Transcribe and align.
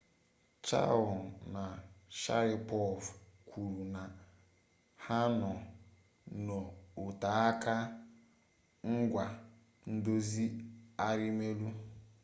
chiao 0.65 1.09
na 1.53 1.63
sharipov 2.19 2.99
kwuru 3.47 3.83
na 3.95 4.03
ha 5.05 5.19
nọ 5.39 5.51
n'oteaka 6.45 7.75
ngwa 8.93 9.25
ndozi 9.93 10.45
arimelu 11.07 11.69